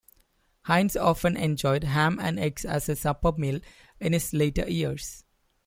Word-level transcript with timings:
Hines 0.63 0.97
often 0.97 1.37
enjoyed 1.37 1.83
ham 1.83 2.17
and 2.19 2.39
eggs 2.39 2.65
as 2.65 2.89
a 2.89 2.95
supper 2.95 3.33
meal 3.37 3.59
in 3.99 4.13
his 4.13 4.33
later 4.33 4.67
years. 4.67 5.23